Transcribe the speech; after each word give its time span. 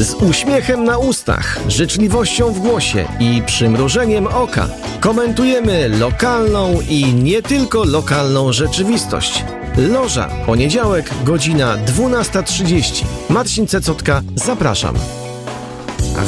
Z 0.00 0.14
uśmiechem 0.14 0.84
na 0.84 0.98
ustach, 0.98 1.58
życzliwością 1.68 2.52
w 2.52 2.58
głosie 2.58 3.08
i 3.20 3.42
przymrużeniem 3.46 4.26
oka 4.26 4.68
komentujemy 5.00 5.88
lokalną 5.88 6.80
i 6.88 7.14
nie 7.14 7.42
tylko 7.42 7.84
lokalną 7.84 8.52
rzeczywistość. 8.52 9.44
Loża, 9.76 10.28
poniedziałek, 10.46 11.10
godzina 11.24 11.76
12.30. 11.76 13.04
Marcin 13.30 13.66
Cecotka, 13.66 14.22
zapraszam. 14.34 15.19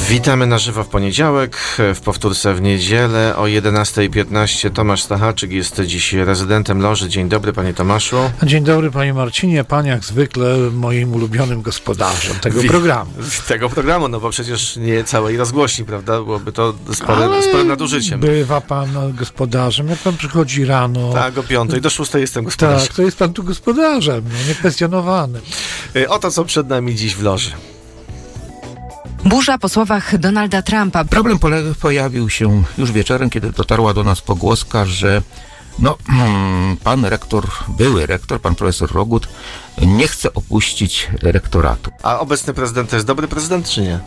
Witamy 0.08 0.46
na 0.46 0.58
żywo 0.58 0.84
w 0.84 0.88
poniedziałek, 0.88 1.56
w 1.94 2.00
powtórce 2.04 2.54
w 2.54 2.60
niedzielę 2.62 3.36
o 3.36 3.42
11.15. 3.42 4.70
Tomasz 4.70 5.02
Stachaczyk 5.02 5.52
jest 5.52 5.80
dziś 5.80 6.12
rezydentem 6.12 6.80
Loży. 6.82 7.08
Dzień 7.08 7.28
dobry, 7.28 7.52
panie 7.52 7.74
Tomaszu. 7.74 8.16
Dzień 8.42 8.64
dobry, 8.64 8.90
panie 8.90 9.14
Marcinie. 9.14 9.64
Pan 9.64 9.86
jak 9.86 10.04
zwykle 10.04 10.56
moim 10.72 11.14
ulubionym 11.14 11.62
gospodarzem 11.62 12.36
tego 12.40 12.60
Wi- 12.60 12.68
programu. 12.68 13.10
Tego 13.48 13.68
programu, 13.68 14.08
no 14.08 14.20
bo 14.20 14.30
przecież 14.30 14.76
nie 14.76 15.04
całej 15.04 15.36
rozgłośni, 15.36 15.85
prawda? 15.85 16.12
Byłoby 16.12 16.52
to 16.52 16.74
spore, 16.93 17.43
sporym 17.43 17.68
nadużyciem. 17.68 18.21
Bywa 18.21 18.60
pan 18.60 18.88
gospodarzem. 19.14 19.88
Jak 19.88 19.99
pan 19.99 20.16
przychodzi 20.16 20.64
rano... 20.64 21.12
Tak, 21.12 21.38
o 21.38 21.43
5 21.43 21.80
do 21.80 21.90
6 21.90 22.14
jestem 22.14 22.44
gospodarzem. 22.44 22.86
Tak, 22.86 22.96
to 22.96 23.02
jest 23.02 23.18
pan 23.18 23.32
tu 23.32 23.44
gospodarzem, 23.44 24.24
no, 24.32 24.49
niekwestionowany. 24.49 25.40
Y, 25.96 26.08
oto 26.08 26.30
co 26.30 26.44
przed 26.44 26.68
nami 26.68 26.94
dziś 26.94 27.14
w 27.14 27.22
Loży. 27.22 27.50
Burza 29.25 29.58
po 29.58 29.68
słowach 29.68 30.18
Donalda 30.18 30.62
Trumpa. 30.62 31.04
Problem 31.04 31.39
pojawił 31.80 32.30
się 32.30 32.62
już 32.78 32.92
wieczorem, 32.92 33.30
kiedy 33.30 33.50
dotarła 33.50 33.94
do 33.94 34.05
nas 34.05 34.20
pogłoska, 34.20 34.84
że 34.84 35.22
no, 35.78 35.97
pan 36.84 37.05
rektor, 37.05 37.47
były 37.69 38.06
rektor, 38.06 38.41
pan 38.41 38.55
profesor 38.55 38.92
Rogut, 38.92 39.28
nie 39.86 40.08
chce 40.08 40.34
opuścić 40.34 41.11
rektoratu. 41.22 41.91
A 42.03 42.20
obecny 42.20 42.55
prezydent 42.55 42.91
to 42.91 42.97
jest 42.97 43.06
dobry 43.06 43.28
prezydent, 43.28 43.69
czy 43.69 43.80
nie? 43.80 44.00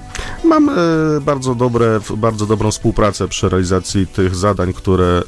Mam 0.44 0.70
e, 0.70 0.74
bardzo, 1.22 1.56
dobre, 1.56 2.00
bardzo 2.18 2.46
dobrą 2.46 2.72
współpracę 2.72 3.28
przy 3.28 3.50
realizacji 3.50 4.08
tych 4.08 4.36
zadań, 4.36 4.74
które 4.74 5.22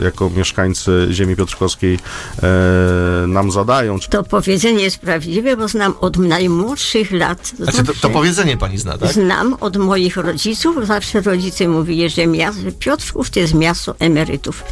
e, 0.00 0.04
jako 0.04 0.30
mieszkańcy 0.30 1.08
ziemi 1.10 1.36
piotrkowskiej 1.36 1.98
e, 2.42 3.26
nam 3.26 3.50
zadają. 3.50 3.98
To 4.10 4.22
powiedzenie 4.22 4.84
jest 4.84 4.98
prawdziwe, 4.98 5.56
bo 5.56 5.68
znam 5.68 5.94
od 6.00 6.16
najmłodszych 6.16 7.12
lat. 7.12 7.52
Znaczy, 7.58 7.84
to, 7.84 7.92
to 8.00 8.10
powiedzenie 8.10 8.56
pani 8.56 8.78
zna, 8.78 8.98
tak? 8.98 9.12
Znam 9.12 9.56
od 9.60 9.76
moich 9.76 10.16
rodziców. 10.16 10.86
Zawsze 10.86 11.20
rodzice 11.20 11.68
mówili, 11.68 12.10
że 12.10 12.26
miasto, 12.26 12.60
Piotrków 12.78 13.30
to 13.30 13.40
jest 13.40 13.54
miasto 13.54 13.94
emerytów. 13.98 14.64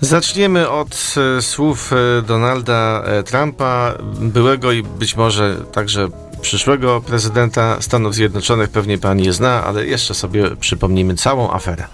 Zaczniemy 0.00 0.70
od 0.70 1.14
e, 1.38 1.42
słów 1.42 1.92
e, 1.92 2.22
Donalda 2.22 3.02
e, 3.06 3.22
Trumpa, 3.22 3.94
byłego 4.20 4.72
i 4.72 4.82
być 4.82 5.16
może 5.16 5.56
także 5.72 6.08
przyszłego 6.40 7.00
prezydenta 7.00 7.76
Stanów 7.80 8.14
Zjednoczonych. 8.14 8.70
Pewnie 8.70 8.98
pani 8.98 9.24
je 9.24 9.32
zna, 9.32 9.64
ale 9.64 9.86
jeszcze 9.86 10.14
sobie 10.14 10.56
przypomnimy 10.56 11.14
całą 11.14 11.52
aferę. 11.52 11.86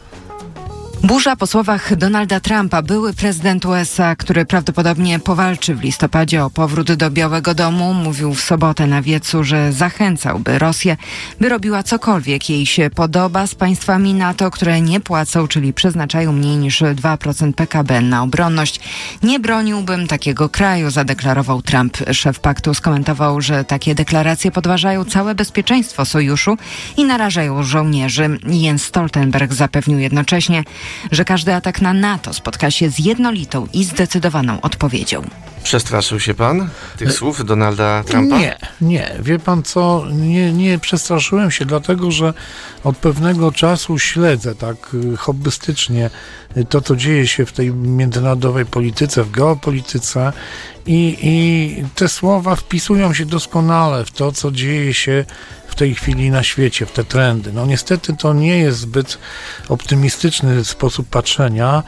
Burza 1.03 1.36
po 1.36 1.47
słowach 1.47 1.97
Donalda 1.97 2.41
Trumpa, 2.41 2.83
były 2.83 3.12
prezydent 3.12 3.64
USA, 3.64 4.17
który 4.17 4.45
prawdopodobnie 4.45 5.19
powalczy 5.19 5.75
w 5.75 5.83
listopadzie 5.83 6.45
o 6.45 6.50
powrót 6.50 6.92
do 6.92 7.11
Białego 7.11 7.55
Domu, 7.55 7.95
mówił 7.95 8.34
w 8.34 8.41
sobotę 8.41 8.86
na 8.86 9.03
wiecu, 9.03 9.45
że 9.45 9.73
zachęcałby 9.73 10.58
Rosję, 10.58 10.97
by 11.41 11.48
robiła 11.48 11.83
cokolwiek 11.83 12.50
jej 12.50 12.67
się 12.67 12.91
podoba 12.91 13.47
z 13.47 13.55
państwami 13.55 14.14
NATO, 14.14 14.50
które 14.50 14.80
nie 14.80 15.00
płacą, 15.00 15.48
czyli 15.48 15.73
przeznaczają 15.73 16.33
mniej 16.33 16.56
niż 16.56 16.83
2% 16.83 17.53
PKB 17.53 18.00
na 18.00 18.23
obronność. 18.23 18.80
Nie 19.23 19.41
broniłbym 19.41 20.06
takiego 20.06 20.48
kraju, 20.48 20.91
zadeklarował 20.91 21.62
Trump. 21.62 21.97
Szef 22.12 22.41
paktu 22.41 22.75
skomentował, 22.75 23.41
że 23.41 23.64
takie 23.64 23.95
deklaracje 23.95 24.50
podważają 24.50 25.05
całe 25.05 25.34
bezpieczeństwo 25.34 26.05
sojuszu 26.05 26.56
i 26.97 27.05
narażają 27.05 27.62
żołnierzy. 27.62 28.39
Jens 28.47 28.84
Stoltenberg 28.84 29.53
zapewnił 29.53 29.98
jednocześnie, 29.98 30.64
że 31.11 31.25
każdy 31.25 31.55
atak 31.55 31.81
na 31.81 31.95
NATO 31.95 32.35
spotka 32.35 32.71
się 32.71 32.91
z 32.91 32.98
jednolitą 32.98 33.67
i 33.73 33.85
zdecydowaną 33.85 34.61
odpowiedzią. 34.61 35.23
Przestraszył 35.63 36.20
się 36.20 36.35
pan 36.35 36.69
tych 36.97 37.08
e, 37.08 37.13
słów 37.13 37.45
Donalda 37.45 38.05
Trumpa? 38.05 38.39
Nie, 38.39 38.57
nie. 38.80 39.14
Wie 39.20 39.39
pan 39.39 39.63
co? 39.63 40.05
Nie, 40.13 40.52
nie 40.52 40.79
przestraszyłem 40.79 41.51
się, 41.51 41.64
dlatego 41.64 42.11
że 42.11 42.35
od 42.85 42.97
pewnego 42.97 43.52
czasu 43.52 43.98
śledzę 43.98 44.55
tak 44.55 44.95
y, 44.95 45.17
hobbystycznie 45.17 46.11
to, 46.69 46.81
co 46.81 46.97
dzieje 46.97 47.27
się 47.27 47.47
w 47.47 47.52
tej 47.52 47.70
międzynarodowej 47.70 48.67
polityce, 48.67 49.25
w 49.25 49.31
geopolityce 49.31 50.33
i, 50.86 51.19
i 51.23 51.85
te 51.95 52.08
słowa 52.08 52.57
wpisują 52.57 53.14
się 53.14 53.27
doskonale 53.27 54.05
w 54.05 54.11
to, 54.11 54.33
co 54.33 54.51
dzieje 54.51 54.95
się 54.95 55.25
w 55.72 55.74
tej 55.74 55.94
chwili 55.94 56.30
na 56.30 56.42
świecie, 56.42 56.86
w 56.86 56.92
te 56.92 57.05
trendy. 57.05 57.52
No 57.52 57.66
niestety 57.66 58.16
to 58.16 58.34
nie 58.34 58.58
jest 58.58 58.78
zbyt 58.78 59.18
optymistyczny 59.68 60.64
sposób 60.64 61.08
patrzenia, 61.08 61.83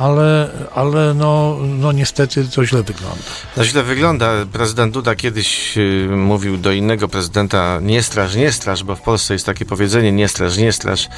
ale, 0.00 0.50
ale 0.74 1.14
no, 1.14 1.56
no 1.78 1.92
niestety 1.92 2.48
to 2.48 2.66
źle 2.66 2.82
wygląda. 2.82 3.22
No 3.56 3.64
źle 3.64 3.82
wygląda. 3.82 4.30
Prezydent 4.52 4.94
Duda 4.94 5.14
kiedyś 5.14 5.78
y, 5.78 6.08
mówił 6.16 6.56
do 6.56 6.72
innego 6.72 7.08
prezydenta 7.08 7.78
nie 7.82 8.02
straż, 8.02 8.34
nie 8.34 8.52
straż, 8.52 8.84
bo 8.84 8.96
w 8.96 9.00
Polsce 9.00 9.34
jest 9.34 9.46
takie 9.46 9.64
powiedzenie 9.64 10.12
nie 10.12 10.28
straż, 10.28 10.56
nie 10.56 10.72
straż, 10.72 11.08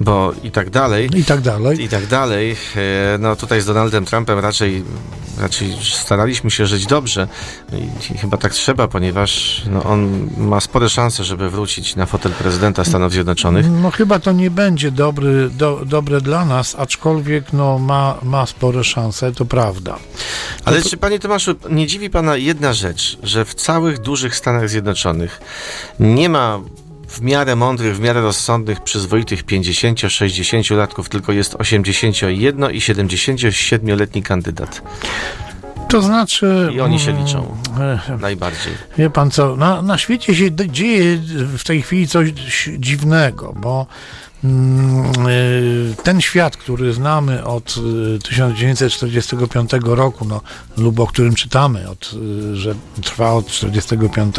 bo 0.00 0.32
i 0.42 0.50
tak 0.50 0.70
dalej. 0.70 1.10
I 1.14 1.24
tak 1.24 1.40
dalej. 1.40 1.82
I 1.82 1.88
tak 1.88 2.06
dalej. 2.06 2.52
Y, 2.52 3.18
no 3.18 3.36
tutaj 3.36 3.60
z 3.60 3.66
Donaldem 3.66 4.04
Trumpem 4.04 4.38
raczej, 4.38 4.84
raczej 5.40 5.76
staraliśmy 5.82 6.50
się 6.50 6.66
żyć 6.66 6.86
dobrze 6.86 7.28
i, 7.72 8.12
i 8.14 8.18
chyba 8.18 8.36
tak 8.36 8.52
trzeba, 8.52 8.88
ponieważ 8.88 9.62
no, 9.70 9.82
on 9.82 10.28
ma 10.38 10.60
spore 10.60 10.88
szanse, 10.88 11.24
żeby 11.24 11.50
wrócić 11.50 11.96
na 11.96 12.06
fotel 12.06 12.32
prezydenta 12.32 12.84
Stanów 12.84 13.12
Zjednoczonych. 13.12 13.66
No 13.82 13.90
chyba 13.90 14.18
to 14.18 14.32
nie 14.32 14.50
będzie 14.50 14.90
dobry, 14.90 15.50
do, 15.50 15.80
dobre 15.86 16.20
dla 16.20 16.44
nas, 16.44 16.76
aczkolwiek 16.78 17.52
no 17.52 17.78
ma 17.78 18.21
ma 18.24 18.46
spore 18.46 18.84
szanse, 18.84 19.32
to 19.32 19.44
prawda. 19.44 19.98
Ale 20.64 20.82
to... 20.82 20.88
czy 20.88 20.96
panie 20.96 21.18
Tomaszu, 21.18 21.54
nie 21.70 21.86
dziwi 21.86 22.10
pana 22.10 22.36
jedna 22.36 22.72
rzecz, 22.72 23.18
że 23.22 23.44
w 23.44 23.54
całych 23.54 23.98
dużych 23.98 24.36
Stanach 24.36 24.68
Zjednoczonych 24.68 25.40
nie 26.00 26.28
ma 26.28 26.60
w 27.08 27.20
miarę 27.20 27.56
mądrych, 27.56 27.96
w 27.96 28.00
miarę 28.00 28.20
rozsądnych, 28.20 28.80
przyzwoitych 28.80 29.44
50-60 29.44 30.76
latków, 30.76 31.08
tylko 31.08 31.32
jest 31.32 31.54
81 31.54 32.70
i 32.70 32.78
77-letni 32.78 34.22
kandydat. 34.22 34.82
To 35.92 36.02
znaczy. 36.02 36.70
I 36.74 36.80
oni 36.80 37.00
się 37.00 37.12
liczą. 37.12 37.56
E, 37.80 38.18
najbardziej. 38.20 38.72
Wie 38.98 39.10
pan 39.10 39.30
co? 39.30 39.56
Na, 39.56 39.82
na 39.82 39.98
świecie 39.98 40.34
się 40.34 40.50
dzieje 40.68 41.16
w 41.58 41.64
tej 41.64 41.82
chwili 41.82 42.08
coś 42.08 42.32
dziwnego, 42.78 43.52
bo 43.56 43.86
Mm, 44.44 45.26
y, 45.28 45.94
ten 46.02 46.20
świat, 46.20 46.56
który 46.56 46.92
znamy 46.92 47.44
od 47.44 47.74
1945 48.22 49.74
y, 49.74 49.78
roku, 49.84 50.24
no, 50.24 50.40
lub 50.76 51.00
o 51.00 51.06
którym 51.06 51.34
czytamy, 51.34 51.90
od, 51.90 52.10
że 52.52 52.74
trwa 53.02 53.32
od 53.32 53.46
1945, 53.46 54.36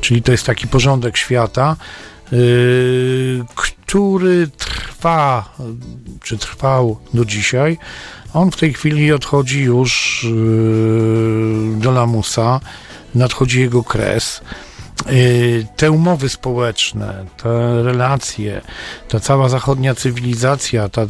czyli 0.00 0.22
to 0.22 0.32
jest 0.32 0.46
taki 0.46 0.68
porządek 0.68 1.16
świata, 1.16 1.76
który 3.54 4.48
trwa, 4.48 5.54
czy 6.22 6.38
trwał 6.38 6.98
do 7.14 7.24
dzisiaj, 7.24 7.78
on 8.36 8.50
w 8.50 8.56
tej 8.56 8.72
chwili 8.72 9.12
odchodzi 9.12 9.62
już 9.62 10.26
do 11.76 11.90
lamusa, 11.90 12.60
nadchodzi 13.14 13.60
jego 13.60 13.84
kres. 13.84 14.40
Y, 15.12 15.66
te 15.76 15.90
umowy 15.90 16.28
społeczne, 16.28 17.24
te 17.36 17.82
relacje, 17.82 18.60
ta 19.08 19.20
cała 19.20 19.48
zachodnia 19.48 19.94
cywilizacja, 19.94 20.88
ta 20.88 21.02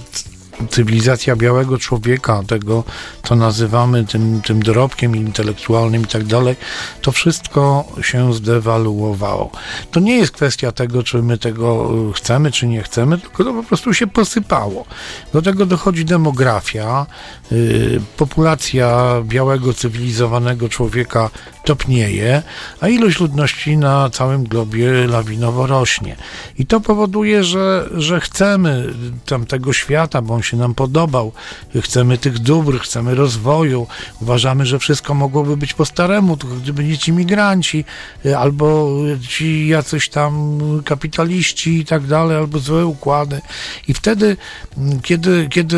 cywilizacja 0.70 1.36
białego 1.36 1.78
człowieka, 1.78 2.42
tego, 2.46 2.84
co 3.22 3.36
nazywamy 3.36 4.04
tym, 4.04 4.40
tym 4.42 4.62
dorobkiem 4.62 5.16
intelektualnym 5.16 6.02
i 6.02 6.06
tak 6.06 6.24
dalej, 6.24 6.56
to 7.02 7.12
wszystko 7.12 7.84
się 8.02 8.34
zdewaluowało. 8.34 9.50
To 9.90 10.00
nie 10.00 10.16
jest 10.16 10.32
kwestia 10.32 10.72
tego, 10.72 11.02
czy 11.02 11.22
my 11.22 11.38
tego 11.38 11.92
chcemy, 12.12 12.50
czy 12.50 12.66
nie 12.66 12.82
chcemy, 12.82 13.18
tylko 13.18 13.44
to 13.44 13.52
po 13.52 13.62
prostu 13.62 13.94
się 13.94 14.06
posypało. 14.06 14.84
Do 15.32 15.42
tego 15.42 15.66
dochodzi 15.66 16.04
demografia, 16.04 17.06
yy, 17.50 18.00
populacja 18.16 19.16
białego, 19.24 19.74
cywilizowanego 19.74 20.68
człowieka 20.68 21.30
topnieje, 21.66 22.42
a 22.80 22.88
ilość 22.88 23.20
ludności 23.20 23.76
na 23.76 24.10
całym 24.10 24.44
globie 24.44 25.06
lawinowo 25.06 25.66
rośnie. 25.66 26.16
I 26.58 26.66
to 26.66 26.80
powoduje, 26.80 27.44
że, 27.44 27.88
że 27.94 28.20
chcemy 28.20 28.94
tamtego 29.26 29.72
świata, 29.72 30.22
bo 30.22 30.34
on 30.34 30.42
się 30.42 30.56
nam 30.56 30.74
podobał, 30.74 31.32
chcemy 31.80 32.18
tych 32.18 32.38
dóbr, 32.38 32.80
chcemy 32.80 33.14
rozwoju, 33.14 33.86
uważamy, 34.22 34.66
że 34.66 34.78
wszystko 34.78 35.14
mogłoby 35.14 35.56
być 35.56 35.74
po 35.74 35.84
staremu, 35.84 36.36
gdyby 36.62 36.84
nie 36.84 36.98
ci 36.98 37.12
migranci, 37.12 37.84
y, 38.26 38.36
albo 38.36 38.96
ci 39.28 39.68
jacyś 39.68 40.08
tam 40.08 40.60
kapitaliści 40.84 41.78
i 41.78 41.84
tak 41.84 42.06
dalej, 42.06 42.36
albo 42.36 42.58
złe 42.58 42.86
układy. 42.86 43.40
I 43.88 43.94
wtedy, 43.94 44.36
mm, 44.76 45.00
kiedy, 45.00 45.48
kiedy 45.50 45.76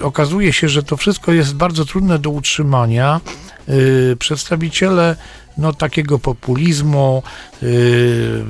y, 0.00 0.04
okazuje 0.04 0.52
się, 0.52 0.68
że 0.68 0.82
to 0.82 0.96
wszystko 0.96 1.32
jest 1.32 1.54
bardzo 1.54 1.84
trudne 1.84 2.18
do 2.18 2.30
utrzymania, 2.30 3.20
przedstawiciele 4.18 5.16
no, 5.58 5.72
takiego 5.72 6.18
populizmu, 6.18 7.22
y, 7.62 8.42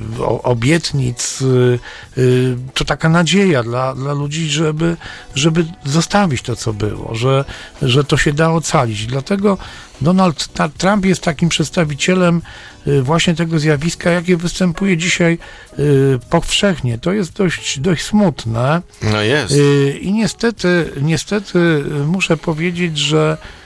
obietnic, 0.43 1.41
y, 1.41 1.79
y, 2.17 2.57
to 2.73 2.85
taka 2.85 3.09
nadzieja 3.09 3.63
dla, 3.63 3.95
dla 3.95 4.13
ludzi, 4.13 4.49
żeby, 4.49 4.97
żeby 5.35 5.65
zostawić 5.85 6.41
to, 6.41 6.55
co 6.55 6.73
było, 6.73 7.15
że, 7.15 7.45
że 7.81 8.03
to 8.03 8.17
się 8.17 8.33
da 8.33 8.51
ocalić. 8.51 9.05
Dlatego 9.05 9.57
Donald 10.01 10.49
Trump 10.77 11.05
jest 11.05 11.21
takim 11.21 11.49
przedstawicielem 11.49 12.41
y, 12.87 13.01
właśnie 13.01 13.35
tego 13.35 13.59
zjawiska, 13.59 14.11
jakie 14.11 14.37
występuje 14.37 14.97
dzisiaj 14.97 15.37
y, 15.79 16.19
powszechnie. 16.29 16.97
To 16.97 17.13
jest 17.13 17.33
dość, 17.33 17.79
dość 17.79 18.05
smutne. 18.05 18.81
No 19.01 19.21
jest. 19.21 19.53
Y, 19.53 19.99
I 20.01 20.13
niestety, 20.13 20.91
niestety 21.01 21.59
y, 21.59 21.83
muszę 22.05 22.37
powiedzieć, 22.37 22.97
że 22.97 23.37
y, 23.57 23.60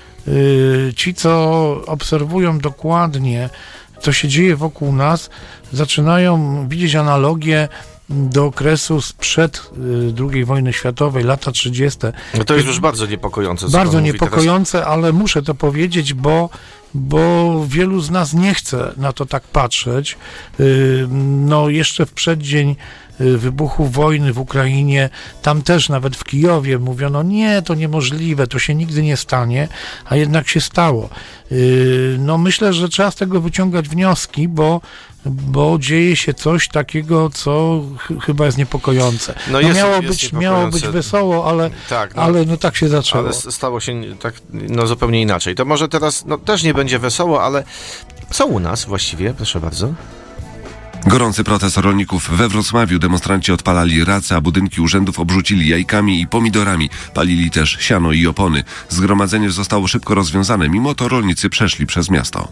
ci, 0.96 1.14
co 1.14 1.32
obserwują 1.86 2.60
dokładnie, 2.60 3.50
co 4.02 4.14
się 4.14 4.28
dzieje 4.28 4.56
wokół 4.56 4.92
nas, 4.92 5.30
zaczynają 5.72 6.66
widzieć 6.70 6.96
analogię 6.96 7.68
do 8.10 8.46
okresu 8.46 9.02
sprzed 9.02 9.72
y, 9.78 10.14
II 10.34 10.46
wojny 10.46 10.74
światowej, 10.74 11.24
lata 11.24 11.52
30. 11.52 12.00
No 12.38 12.44
to 12.44 12.56
jest 12.56 12.68
już 12.68 12.80
bardzo 12.80 13.06
niepokojące. 13.06 13.70
Bardzo 13.70 14.00
niepokojące, 14.00 14.86
ale 14.86 15.14
muszę 15.14 15.42
to 15.44 15.56
powiedzieć, 15.56 16.14
bo, 16.14 16.50
bo 16.94 17.64
wielu 17.68 18.02
z 18.02 18.10
nas 18.12 18.34
nie 18.34 18.54
chce 18.54 18.92
na 18.98 19.14
to 19.14 19.26
tak 19.26 19.44
patrzeć. 19.44 20.18
Y, 20.60 21.08
No, 21.46 21.70
jeszcze 21.70 22.06
w 22.06 22.12
przeddzień 22.12 22.70
y, 22.70 22.76
wybuchu 23.20 23.86
wojny 23.86 24.34
w 24.34 24.40
Ukrainie, 24.40 25.10
tam 25.42 25.62
też 25.62 25.90
nawet 25.90 26.16
w 26.16 26.24
Kijowie 26.24 26.80
mówiono, 26.80 27.24
nie, 27.24 27.62
to 27.62 27.76
niemożliwe, 27.76 28.48
to 28.48 28.60
się 28.60 28.76
nigdy 28.76 29.04
nie 29.04 29.18
stanie, 29.18 29.68
a 30.06 30.16
jednak 30.16 30.48
się 30.50 30.62
stało. 30.62 31.10
Y, 31.52 32.16
No, 32.20 32.38
myślę, 32.38 32.74
że 32.74 32.90
trzeba 32.90 33.12
z 33.12 33.16
tego 33.16 33.42
wyciągać 33.42 33.90
wnioski, 33.90 34.48
bo 34.48 34.82
bo 35.28 35.78
dzieje 35.80 36.16
się 36.16 36.34
coś 36.34 36.68
takiego, 36.68 37.30
co 37.30 37.82
ch- 37.98 38.24
chyba 38.26 38.46
jest 38.46 38.58
niepokojące. 38.58 39.34
No 39.48 39.54
No 39.54 39.60
jest- 39.60 39.76
miało, 39.78 39.96
jest 39.96 40.08
być, 40.08 40.34
miało 40.34 40.68
być 40.68 40.88
wesoło, 40.88 41.50
ale, 41.50 41.70
Tak, 41.90 42.16
no. 42.16 42.22
ale 42.22 42.46
no 42.46 42.58
tak 42.58 42.76
się 42.78 42.88
zaczęło. 42.90 43.24
Ale 43.24 43.34
stało 43.34 43.80
się 43.80 44.02
tak 44.20 44.34
no, 44.52 44.88
zupełnie 44.88 45.22
inaczej. 45.22 45.56
To 45.56 45.66
może 45.66 45.88
teraz 45.88 46.26
no, 46.26 46.38
też 46.38 46.64
nie 46.64 46.74
będzie 46.74 47.00
wesoło, 47.00 47.44
ale 47.44 47.64
co 48.32 48.46
u 48.46 48.60
nas 48.60 48.86
właściwie, 48.86 49.34
proszę 49.34 49.60
bardzo? 49.60 49.94
Gorący 51.08 51.44
protest 51.44 51.78
rolników 51.78 52.30
we 52.30 52.50
Wrocławiu. 52.50 53.00
Demonstranci 53.00 53.52
odpalali 53.52 54.06
race, 54.06 54.36
a 54.36 54.42
budynki 54.42 54.82
urzędów 54.82 55.20
obrzucili 55.20 55.68
jajkami 55.68 56.22
i 56.22 56.28
pomidorami. 56.28 56.90
Palili 57.14 57.52
też 57.52 57.78
siano 57.80 58.12
i 58.12 58.28
opony. 58.28 58.64
Zgromadzenie 58.90 59.52
zostało 59.52 59.88
szybko 59.88 60.16
rozwiązane, 60.16 60.70
mimo 60.70 60.96
to 60.96 61.08
rolnicy 61.08 61.50
przeszli 61.50 61.86
przez 61.86 62.10
miasto. 62.10 62.48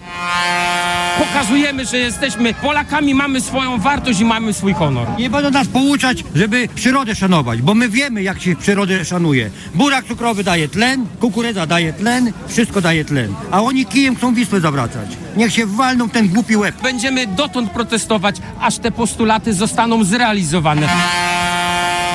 Pokazujemy, 1.18 1.86
że 1.86 1.98
jesteśmy 1.98 2.54
Polakami, 2.54 3.16
mamy 3.16 3.42
swoją 3.42 3.78
wartość 3.78 4.20
i 4.20 4.26
mamy 4.26 4.54
swój 4.54 4.74
honor. 4.74 5.08
Nie 5.18 5.30
będą 5.30 5.52
nas 5.52 5.68
pouczać, 5.68 6.24
żeby 6.36 6.68
przyrodę 6.76 7.16
szanować, 7.16 7.62
bo 7.62 7.74
my 7.74 7.90
wiemy, 7.90 8.24
jak 8.24 8.42
się 8.42 8.56
przyrodę 8.56 9.06
szanuje. 9.06 9.50
Burak 9.76 10.06
cukrowy 10.06 10.44
daje 10.44 10.68
tlen, 10.68 11.06
kukurydza 11.20 11.66
daje 11.66 11.94
tlen, 11.94 12.32
wszystko 12.48 12.82
daje 12.82 13.06
tlen. 13.06 13.34
A 13.52 13.62
oni 13.62 13.86
kijem 13.86 14.16
chcą 14.16 14.34
Wisłę 14.34 14.60
zawracać. 14.62 15.10
Niech 15.38 15.54
się 15.54 15.66
walną 15.66 16.10
ten 16.10 16.28
głupi 16.28 16.58
łeb. 16.58 16.76
Będziemy 16.84 17.28
dotąd 17.28 17.72
protestować, 17.72 18.36
aż 18.62 18.78
te 18.78 18.92
postulaty 18.92 19.54
zostaną 19.54 20.04
zrealizowane. 20.04 20.90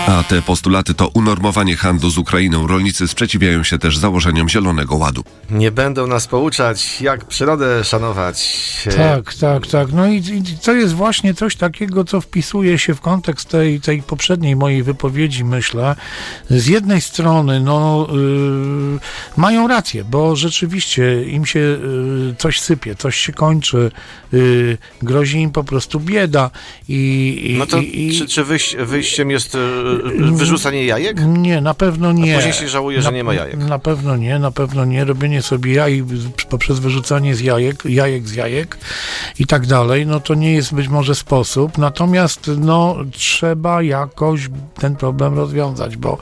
A 0.09 0.23
te 0.23 0.43
postulaty 0.43 0.95
to 0.95 1.09
unormowanie 1.09 1.77
handlu 1.77 2.11
z 2.11 2.19
Ukrainą. 2.19 2.67
Rolnicy 2.67 3.09
sprzeciwiają 3.09 3.65
się 3.65 3.79
też 3.79 3.99
założeniom 3.99 4.49
Zielonego 4.49 4.97
Ładu. 4.97 5.25
Nie 5.51 5.71
będą 5.71 6.07
nas 6.07 6.27
pouczać, 6.27 7.01
jak 7.01 7.25
przyrodę 7.25 7.85
szanować. 7.85 8.67
Tak, 8.97 9.35
tak, 9.35 9.67
tak. 9.67 9.93
No 9.93 10.09
i, 10.09 10.17
i 10.17 10.43
to 10.65 10.73
jest 10.73 10.95
właśnie 10.95 11.35
coś 11.35 11.57
takiego, 11.57 12.05
co 12.05 12.21
wpisuje 12.21 12.79
się 12.79 12.95
w 12.95 13.01
kontekst 13.01 13.49
tej, 13.49 13.81
tej 13.81 14.03
poprzedniej 14.03 14.57
mojej 14.57 14.83
wypowiedzi, 14.83 15.45
myślę. 15.45 15.97
Z 16.51 16.67
jednej 16.67 17.01
strony, 17.01 17.61
no, 17.61 18.09
yy, 18.13 18.99
mają 19.37 19.69
rację, 19.69 20.05
bo 20.05 20.37
rzeczywiście 20.37 21.25
im 21.25 21.47
się 21.47 21.59
yy, 21.59 22.35
coś 22.39 22.61
sypie, 22.61 22.95
coś 22.95 23.17
się 23.17 23.33
kończy, 23.33 23.91
yy, 24.33 24.79
grozi 25.03 25.39
im 25.39 25.51
po 25.51 25.65
prostu 25.65 26.01
bieda 26.01 26.51
i... 26.89 27.53
i 27.55 27.59
No 27.59 27.67
to 27.67 27.79
i, 27.79 28.09
i, 28.09 28.19
czy, 28.19 28.27
czy 28.27 28.45
wyjś, 28.45 28.77
wyjściem 28.77 29.31
jest 29.31 29.55
e, 29.55 29.59
wyrzucanie 30.33 30.85
jajek? 30.85 31.17
Nie, 31.27 31.61
na 31.61 31.75
pewno 31.75 32.13
nie. 32.13 32.35
później 32.35 32.53
się 32.53 32.69
żałuje, 32.69 33.03
że 33.03 33.11
na, 33.11 33.17
nie 33.17 33.25
ma 33.25 33.35
jajek. 33.35 33.57
Na 33.57 33.79
pewno 33.79 34.17
nie, 34.17 34.39
na 34.39 34.51
pewno 34.51 34.85
nie. 34.85 35.05
Robienie 35.05 35.43
sobie 35.43 35.73
jaj 35.73 36.05
poprzez 36.49 36.79
wyrzucanie 36.79 37.35
z 37.35 37.41
jajek, 37.41 37.85
jajek 37.85 38.29
z 38.29 38.35
jajek 38.35 38.79
i 39.39 39.47
tak 39.47 39.67
dalej, 39.67 40.07
no 40.07 40.21
to 40.21 40.35
nie 40.35 40.53
jest 40.53 40.75
być 40.75 40.89
może 40.89 41.15
sposób. 41.15 41.79
Natomiast 41.79 42.51
no 42.59 42.97
trzeba 43.13 43.83
jakoś 43.83 44.49
ten 44.81 44.97
problem 44.97 45.35
rozwiązać, 45.35 45.97
bo 45.97 46.19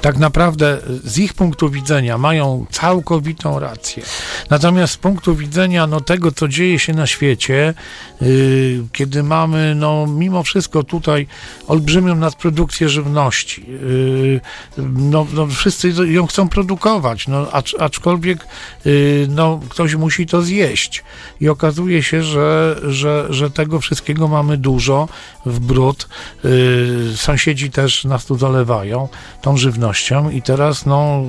tak 0.00 0.18
naprawdę 0.18 0.78
z 1.04 1.18
ich 1.18 1.34
punktu 1.34 1.70
widzenia 1.70 2.18
mają 2.18 2.66
całkowitą 2.70 3.58
rację. 3.58 4.02
Natomiast 4.50 4.92
z 4.92 4.96
punktu 4.96 5.36
widzenia 5.36 5.86
no, 5.86 6.00
tego, 6.00 6.32
co 6.32 6.48
dzieje 6.48 6.78
się 6.78 6.92
na 6.92 7.06
świecie, 7.06 7.74
yy, 8.20 8.84
kiedy 8.92 9.22
mamy 9.22 9.74
no, 9.74 10.06
mimo 10.06 10.42
wszystko 10.42 10.82
tutaj 10.82 11.26
olbrzymią 11.66 12.14
nadprodukcję 12.14 12.88
żywności, 12.88 13.13
yy, 13.58 14.40
no, 14.96 15.26
no, 15.32 15.46
wszyscy 15.46 15.88
ją 16.06 16.26
chcą 16.26 16.48
produkować, 16.48 17.28
no, 17.28 17.52
acz, 17.52 17.74
aczkolwiek 17.78 18.46
yy, 18.84 19.26
no, 19.30 19.60
ktoś 19.68 19.94
musi 19.94 20.26
to 20.26 20.42
zjeść. 20.42 21.04
I 21.40 21.48
okazuje 21.48 22.02
się, 22.02 22.22
że, 22.22 22.80
że, 22.88 23.26
że 23.30 23.50
tego 23.50 23.80
wszystkiego 23.80 24.28
mamy 24.28 24.56
dużo 24.56 25.08
w 25.46 25.60
brud. 25.60 26.08
Yy, 26.44 27.16
sąsiedzi 27.16 27.70
też 27.70 28.04
nas 28.04 28.26
tu 28.26 28.38
zalewają 28.38 29.08
tą 29.42 29.56
żywnością 29.56 30.30
i 30.30 30.42
teraz 30.42 30.86
no, 30.86 31.22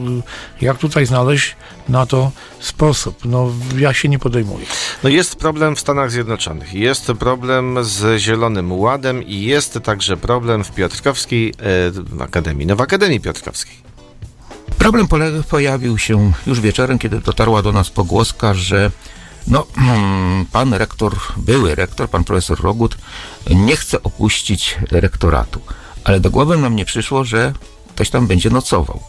jak 0.62 0.78
tutaj 0.78 1.06
znaleźć 1.06 1.56
na 1.90 2.06
to 2.06 2.32
sposób? 2.60 3.26
No, 3.26 3.52
ja 3.78 3.94
się 3.94 4.10
nie 4.10 4.20
podejmuję. 4.20 4.66
No 5.04 5.10
jest 5.10 5.36
problem 5.36 5.76
w 5.76 5.80
Stanach 5.80 6.12
Zjednoczonych, 6.12 6.74
jest 6.74 7.12
problem 7.20 7.78
z 7.82 8.22
Zielonym 8.22 8.72
Ładem 8.72 9.24
i 9.24 9.42
jest 9.42 9.80
także 9.84 10.18
problem 10.18 10.64
w 10.64 10.72
Piotrkowskiej 10.72 11.54
w 11.94 12.22
Akademii, 12.22 12.68
no 12.68 12.76
w 12.76 12.82
Akademii 12.82 13.20
Piotrkowskiej. 13.20 13.76
Problem 14.78 15.08
pojawił 15.50 15.98
się 15.98 16.32
już 16.48 16.60
wieczorem, 16.60 17.00
kiedy 17.00 17.20
dotarła 17.20 17.62
do 17.62 17.72
nas 17.72 17.90
pogłoska, 17.90 18.54
że 18.54 18.92
no, 19.48 19.68
pan 20.52 20.74
rektor, 20.74 21.16
były 21.38 21.76
rektor, 21.76 22.10
pan 22.10 22.24
profesor 22.24 22.62
Rogut, 22.62 22.98
nie 23.50 23.76
chce 23.76 24.04
opuścić 24.04 24.78
rektoratu. 24.92 25.62
Ale 26.04 26.20
do 26.20 26.32
głowy 26.32 26.58
nam 26.58 26.76
nie 26.76 26.86
przyszło, 26.86 27.24
że 27.24 27.54
ktoś 27.90 28.10
tam 28.10 28.28
będzie 28.28 28.50
nocował. 28.50 29.00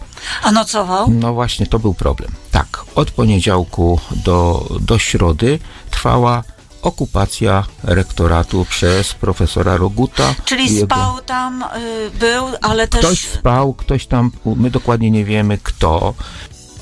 A 0.43 0.53
nocował? 0.53 1.11
No 1.11 1.35
właśnie, 1.35 1.67
to 1.67 1.79
był 1.79 1.95
problem. 1.95 2.31
Tak, 2.51 2.85
od 2.95 3.11
poniedziałku 3.11 4.01
do, 4.25 4.69
do 4.81 4.99
środy 4.99 5.59
trwała 5.91 6.45
okupacja 6.87 7.65
rektoratu 7.85 8.65
przez 8.65 9.15
profesora 9.15 9.77
Roguta. 9.77 10.35
Czyli 10.45 10.75
jego- 10.75 10.87
spał 10.87 11.21
tam, 11.27 11.63
y, 11.63 12.11
był, 12.21 12.45
ale 12.63 12.89
też... 12.89 13.01
Ktoś 13.01 13.21
spał, 13.29 13.75
ktoś 13.75 14.07
tam, 14.07 14.31
my 14.45 14.71
dokładnie 14.71 15.11
nie 15.11 15.25
wiemy 15.25 15.59
kto. 15.63 16.15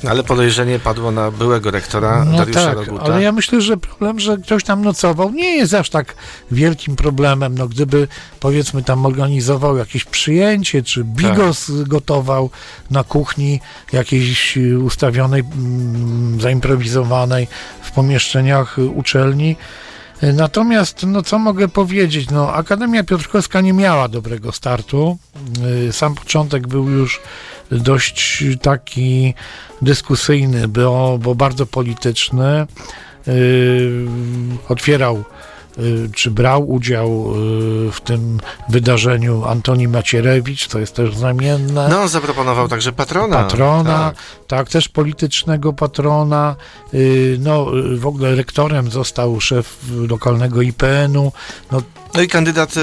Ale 0.09 0.23
podejrzenie 0.25 0.79
padło 0.79 1.11
na 1.11 1.31
byłego 1.31 1.71
rektora 1.71 2.25
No 2.25 2.39
Dariusza 2.39 2.61
tak, 2.75 2.77
Roguta. 2.87 3.05
ale 3.05 3.23
ja 3.23 3.33
myślę, 3.33 3.61
że 3.61 3.77
problem, 3.77 4.21
że 4.21 4.37
ktoś 4.39 4.65
tam 4.65 4.85
nocował, 4.85 5.31
nie 5.31 5.57
jest 5.57 5.75
aż 5.75 5.91
tak 5.91 6.15
wielkim 6.51 6.97
problemem. 6.97 7.59
No, 7.59 7.69
gdyby 7.69 8.09
powiedzmy 8.41 8.83
tam 8.83 9.07
organizował 9.07 9.77
jakieś 9.77 10.05
przyjęcie, 10.05 10.83
czy 10.83 11.05
bigos 11.05 11.71
gotował 11.71 12.51
na 12.91 13.05
kuchni 13.05 13.61
jakiejś 13.93 14.59
ustawionej, 14.85 15.41
mm, 15.41 16.41
zaimprowizowanej 16.41 17.49
w 17.83 17.91
pomieszczeniach 17.91 18.77
uczelni. 18.95 19.57
Y, 20.23 20.33
Natomiast, 20.33 21.03
no 21.07 21.23
co 21.23 21.39
mogę 21.39 21.69
powiedzieć, 21.69 22.31
no 22.31 22.53
Akademia 22.53 23.05
Piotrkowska 23.05 23.61
nie 23.61 23.73
miała 23.73 24.09
dobrego 24.09 24.53
startu. 24.53 25.19
Y, 25.89 25.93
Sam 25.93 26.15
początek 26.15 26.69
był 26.69 26.91
już 26.91 27.21
dość 27.71 28.45
taki 28.63 29.35
dyskusyjny, 29.83 30.69
bo, 30.69 31.19
bo 31.23 31.35
bardzo 31.35 31.67
polityczny. 31.67 32.67
Yy, 33.27 34.07
otwierał 34.69 35.25
czy 36.15 36.31
brał 36.31 36.71
udział 36.71 37.33
yy, 37.85 37.93
w 37.93 38.01
tym 38.01 38.41
wydarzeniu 38.69 39.45
Antoni 39.45 39.89
Macierewicz, 39.89 40.69
to 40.69 40.79
jest 40.79 40.95
też 40.95 41.17
znamienne. 41.17 41.89
No, 41.89 42.01
on 42.03 42.09
zaproponował 42.09 42.69
także 42.69 42.93
patrona. 42.93 43.37
Patrona, 43.37 43.99
Tak. 43.99 44.17
tak. 44.47 44.69
też 44.69 44.89
politycznego 44.89 45.73
patrona. 45.73 46.57
Yy, 46.93 47.37
No, 47.41 47.67
w 47.97 48.07
ogóle 48.07 48.35
rektorem 48.35 48.91
został 48.91 49.41
szef 49.41 49.79
lokalnego 50.09 50.63
IPN-u. 50.63 51.33
No, 51.73 51.83
No 52.15 52.23
i 52.23 52.29
kandydat 52.29 52.75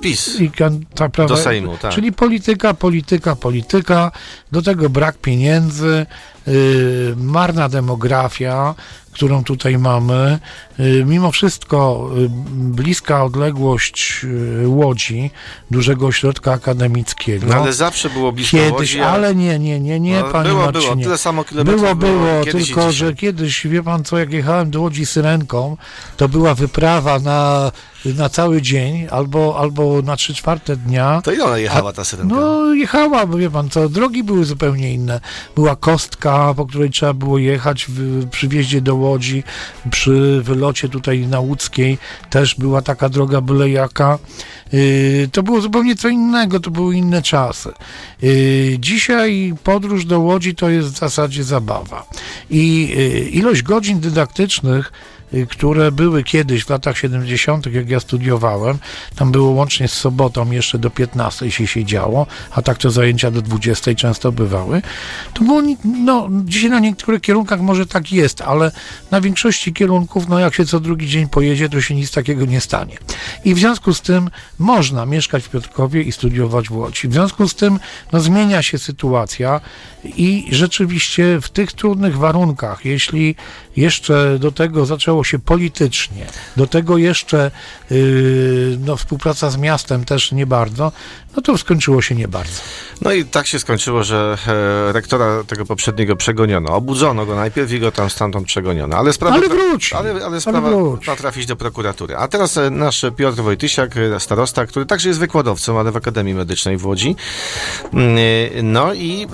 PiS. 0.00 0.40
I 0.40 0.50
kan, 0.50 0.84
tak, 0.94 1.12
prawda, 1.12 1.34
Do 1.34 1.42
Sejmu, 1.42 1.76
tak. 1.76 1.92
Czyli 1.94 2.12
polityka, 2.12 2.74
polityka, 2.74 3.36
polityka, 3.36 4.10
do 4.52 4.62
tego 4.62 4.90
brak 4.90 5.18
pieniędzy, 5.18 6.06
yy, 6.46 7.14
marna 7.16 7.68
demografia, 7.68 8.74
którą 9.12 9.44
tutaj 9.44 9.78
mamy. 9.78 10.38
Yy, 10.78 11.04
mimo 11.04 11.32
wszystko 11.32 12.10
yy, 12.16 12.28
bliska 12.52 13.24
odległość 13.24 14.26
yy, 14.60 14.68
Łodzi, 14.68 15.30
dużego 15.70 16.06
ośrodka 16.06 16.52
akademickiego. 16.52 17.46
No, 17.46 17.54
ale 17.54 17.72
zawsze 17.72 18.10
było 18.10 18.32
blisko 18.32 18.56
Kiedyś, 18.56 18.72
Łodzi, 18.72 19.00
ale 19.00 19.34
nie, 19.34 19.58
nie, 19.58 19.80
nie, 19.80 20.00
nie, 20.00 20.20
No, 20.20 20.28
panie 20.28 20.48
było, 20.48 20.64
Marcinie. 20.64 20.86
było, 20.90 21.04
tyle 21.04 21.18
samo 21.18 21.44
kilometrów 21.44 21.80
Było, 21.80 21.94
było 21.94 22.12
było, 22.12 22.42
i 22.42 22.46
tylko 22.46 22.92
że 22.92 23.14
kiedyś, 23.14 23.66
wie 23.66 23.82
pan 23.82 24.04
co, 24.04 24.18
jak 24.18 24.32
jechałem 24.32 24.70
do 24.70 24.80
Łodzi 24.80 25.06
syrenką, 25.06 25.76
to 26.16 26.28
była 26.28 26.54
wyprawa 26.54 27.18
na, 27.18 27.72
na 28.04 28.28
cały 28.28 28.62
dzień 28.62 29.06
albo, 29.10 29.58
albo 29.58 30.02
na 30.02 30.16
trzy 30.16 30.34
czwarte 30.34 30.76
dnia. 30.76 31.20
To 31.24 31.32
ile 31.32 31.44
ona 31.44 31.58
jechała 31.58 31.92
ta 31.92 32.04
syrenka? 32.04 32.34
No 32.34 32.74
jechała, 32.74 33.26
bo 33.26 33.38
wie 33.38 33.50
pan 33.50 33.70
co, 33.70 33.88
drogi 33.88 34.24
były 34.24 34.44
zupełnie 34.44 34.94
inne. 34.94 35.20
Była 35.54 35.76
kostka, 35.76 36.54
po 36.56 36.66
której 36.66 36.90
trzeba 36.90 37.12
było 37.12 37.38
jechać 37.38 37.86
w, 37.88 38.28
przy 38.28 38.48
wjeździe 38.48 38.80
do 38.80 38.99
Łodzi, 39.00 39.42
przy 39.90 40.40
wylocie 40.42 40.88
tutaj 40.88 41.26
na 41.26 41.40
Łódzkiej 41.40 41.98
też 42.30 42.54
była 42.54 42.82
taka 42.82 43.08
droga 43.08 43.40
byle 43.40 43.70
jaka. 43.70 44.18
Yy, 44.72 45.28
to 45.32 45.42
było 45.42 45.60
zupełnie 45.60 45.96
co 45.96 46.08
innego, 46.08 46.60
to 46.60 46.70
były 46.70 46.96
inne 46.96 47.22
czasy. 47.22 47.72
Yy, 48.22 48.78
dzisiaj 48.78 49.54
podróż 49.64 50.04
do 50.04 50.20
Łodzi 50.20 50.54
to 50.54 50.70
jest 50.70 50.88
w 50.88 50.98
zasadzie 50.98 51.44
zabawa. 51.44 52.06
I 52.50 52.88
yy, 52.96 53.20
ilość 53.20 53.62
godzin 53.62 54.00
dydaktycznych 54.00 54.92
które 55.50 55.92
były 55.92 56.24
kiedyś 56.24 56.64
w 56.64 56.70
latach 56.70 56.98
70., 56.98 57.66
jak 57.66 57.90
ja 57.90 58.00
studiowałem, 58.00 58.78
tam 59.16 59.32
było 59.32 59.50
łącznie 59.50 59.88
z 59.88 59.92
sobotą 59.92 60.50
jeszcze 60.50 60.78
do 60.78 60.90
15 60.90 61.50
się 61.50 61.66
siedziało, 61.66 62.26
a 62.50 62.62
tak 62.62 62.78
to 62.78 62.90
zajęcia 62.90 63.30
do 63.30 63.42
20 63.42 63.94
często 63.94 64.32
bywały. 64.32 64.82
To 65.34 65.44
było, 65.44 65.62
no, 65.84 66.28
dzisiaj 66.44 66.70
na 66.70 66.78
niektórych 66.80 67.20
kierunkach 67.22 67.60
może 67.60 67.86
tak 67.86 68.12
jest, 68.12 68.40
ale 68.40 68.72
na 69.10 69.20
większości 69.20 69.72
kierunków, 69.72 70.28
no 70.28 70.38
jak 70.38 70.54
się 70.54 70.64
co 70.64 70.80
drugi 70.80 71.08
dzień 71.08 71.28
pojedzie, 71.28 71.68
to 71.68 71.80
się 71.80 71.94
nic 71.94 72.10
takiego 72.10 72.44
nie 72.44 72.60
stanie. 72.60 72.98
I 73.44 73.54
w 73.54 73.58
związku 73.58 73.94
z 73.94 74.00
tym 74.00 74.30
można 74.58 75.06
mieszkać 75.06 75.44
w 75.44 75.48
Piotrkowie 75.48 76.02
i 76.02 76.12
studiować 76.12 76.68
w 76.68 76.76
Łodzi. 76.76 77.08
W 77.08 77.12
związku 77.12 77.48
z 77.48 77.54
tym 77.54 77.78
no, 78.12 78.20
zmienia 78.20 78.62
się 78.62 78.78
sytuacja 78.78 79.60
i 80.04 80.48
rzeczywiście 80.50 81.40
w 81.40 81.48
tych 81.48 81.72
trudnych 81.72 82.16
warunkach, 82.18 82.84
jeśli 82.84 83.34
jeszcze 83.76 84.38
do 84.38 84.52
tego 84.52 84.86
zaczęło 84.86 85.19
się 85.24 85.38
politycznie, 85.38 86.26
do 86.56 86.66
tego 86.66 86.98
jeszcze 86.98 87.50
yy, 87.90 88.78
no, 88.84 88.96
współpraca 88.96 89.50
z 89.50 89.56
miastem 89.56 90.04
też 90.04 90.32
nie 90.32 90.46
bardzo, 90.46 90.92
no 91.36 91.42
to 91.42 91.58
skończyło 91.58 92.02
się 92.02 92.14
nie 92.14 92.28
bardzo. 92.28 92.60
No 93.00 93.12
i 93.12 93.24
tak 93.24 93.46
się 93.46 93.58
skończyło, 93.58 94.04
że 94.04 94.36
e, 94.46 94.92
rektora 94.92 95.44
tego 95.44 95.66
poprzedniego 95.66 96.16
przegoniono. 96.16 96.74
Obudzono 96.74 97.26
go 97.26 97.34
najpierw 97.34 97.72
i 97.72 97.80
go 97.80 97.92
tam 97.92 98.10
stamtąd 98.10 98.46
przegoniono. 98.46 98.96
Ale 98.96 99.12
sprawa, 99.12 99.36
Ale 99.36 99.48
wróci. 99.48 99.94
Ale, 99.94 100.24
ale 100.24 100.40
sprawa 100.40 100.70
wróci. 100.70 101.10
ma 101.10 101.16
trafić 101.16 101.46
do 101.46 101.56
prokuratury. 101.56 102.16
A 102.16 102.28
teraz 102.28 102.56
e, 102.56 102.70
nasz 102.70 103.04
Piotr 103.16 103.42
Wojtysiak, 103.42 103.96
e, 103.96 104.20
starosta, 104.20 104.66
który 104.66 104.86
także 104.86 105.08
jest 105.08 105.20
wykładowcą, 105.20 105.80
ale 105.80 105.92
w 105.92 105.96
Akademii 105.96 106.34
Medycznej 106.34 106.76
w 106.76 106.86
Łodzi. 106.86 107.16
Mm, 107.92 108.16
e, 108.18 108.62
No 108.62 108.94
i 108.94 109.26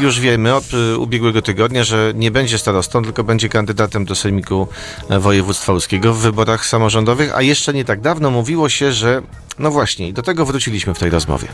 już 0.00 0.20
wiemy 0.20 0.54
od 0.54 0.64
ubiegłego 0.98 1.42
tygodnia, 1.42 1.84
że 1.84 2.12
nie 2.16 2.30
będzie 2.30 2.58
starostą, 2.58 3.04
tylko 3.04 3.24
będzie 3.24 3.48
kandydatem 3.48 4.04
do 4.04 4.14
Sejmiku 4.14 4.68
e, 5.10 5.18
Województwa 5.32 5.72
Łódzkiego 5.72 6.14
w 6.14 6.18
wyborach 6.18 6.66
samorządowych, 6.66 7.36
a 7.36 7.42
jeszcze 7.42 7.74
nie 7.74 7.84
tak 7.84 8.00
dawno 8.00 8.30
mówiło 8.30 8.68
się, 8.68 8.92
że 8.92 9.22
no 9.58 9.70
właśnie, 9.70 10.12
do 10.12 10.22
tego 10.22 10.46
wróciliśmy 10.46 10.94
w 10.94 10.98
tej 10.98 11.10
rozmowie. 11.10 11.48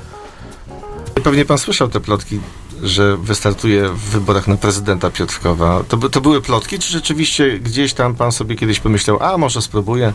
Pewnie 1.25 1.45
pan 1.45 1.59
słyszał 1.59 1.89
te 1.89 2.01
plotki, 2.01 2.41
że 2.83 3.17
wystartuje 3.17 3.89
w 3.89 3.99
wyborach 3.99 4.49
na 4.49 4.57
prezydenta 4.57 5.11
Piotrkowa. 5.11 5.85
To, 5.89 5.97
to 5.97 6.21
były 6.21 6.43
plotki, 6.43 6.79
czy 6.79 6.93
rzeczywiście 6.93 7.59
gdzieś 7.59 7.95
tam 7.95 8.15
pan 8.15 8.33
sobie 8.33 8.57
kiedyś 8.57 8.81
pomyślał, 8.81 9.23
a 9.23 9.39
może 9.39 9.63
spróbuję? 9.63 10.13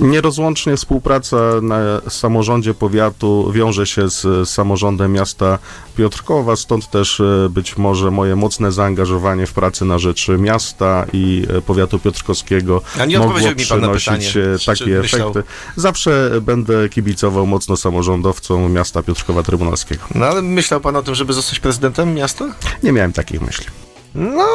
Nierozłącznie 0.00 0.76
współpraca 0.76 1.36
na 1.62 1.78
samorządzie 2.08 2.74
powiatu 2.74 3.52
wiąże 3.52 3.86
się 3.86 4.10
z 4.10 4.48
samorządem 4.48 5.12
miasta 5.12 5.58
Piotrkowa, 5.96 6.56
stąd 6.56 6.90
też 6.90 7.20
e, 7.20 7.48
być 7.50 7.76
może 7.76 8.10
moje 8.10 8.36
mocne 8.36 8.72
zaangażowanie 8.72 9.46
w 9.46 9.52
pracę 9.52 9.84
na 9.84 9.98
rzecz 9.98 10.28
miasta 10.28 11.06
i 11.12 11.46
e, 11.58 11.62
powiatu 11.62 11.98
piotrkowskiego 11.98 12.82
A 13.00 13.04
nie 13.04 13.18
mogło 13.18 13.38
mi 13.38 13.54
przynosić 13.56 14.04
pytanie, 14.04 14.28
e, 14.28 14.58
czy- 14.58 14.66
takie 14.66 15.00
efekty. 15.00 15.42
Zawsze 15.76 16.30
będę 16.40 16.88
kibicował 16.88 17.46
mocno 17.46 17.76
samorządowcom 17.76 18.72
miasta 18.72 19.02
Piotrkowa 19.02 19.42
Trybunalskiego. 19.42 20.02
No 20.14 20.26
ale 20.26 20.42
myślał 20.42 20.80
pan 20.80 20.96
o 20.96 21.02
tym, 21.02 21.14
żeby 21.14 21.32
zostać 21.32 21.60
prezydentem 21.60 22.14
miasta? 22.14 22.44
Nie 22.82 22.92
miałem 22.92 23.12
takich 23.12 23.40
myśli. 23.40 23.66
No, 24.14 24.46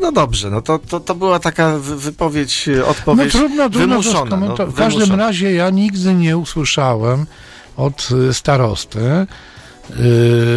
no 0.00 0.12
dobrze, 0.12 0.50
no 0.50 0.62
to, 0.62 0.78
to, 0.78 1.00
to 1.00 1.14
była 1.14 1.38
taka 1.38 1.78
wy- 1.78 1.96
wypowiedź, 1.96 2.68
e, 2.68 2.76
No 2.78 2.86
odpowiedź 2.86 3.32
trudno, 3.32 3.70
trudno 3.70 3.70
to 3.70 3.78
wymuszona. 4.02 4.36
No, 4.36 4.54
w 4.66 4.74
każdym 4.74 5.00
wymuszona. 5.00 5.26
razie 5.26 5.52
ja 5.52 5.70
nigdy 5.70 6.14
nie 6.14 6.36
usłyszałem 6.36 7.26
od 7.76 8.08
y, 8.30 8.34
starosty, 8.34 9.00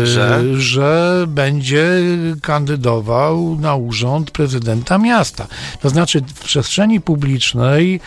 Że? 0.04 0.44
że 0.58 1.26
będzie 1.28 1.90
kandydował 2.42 3.58
na 3.60 3.76
urząd 3.76 4.32
prezydenta 4.32 4.98
miasta. 4.98 5.48
To 5.82 5.90
znaczy 5.90 6.22
w 6.36 6.40
przestrzeni 6.40 7.02
publicznej, 7.02 7.96
y, 7.96 8.00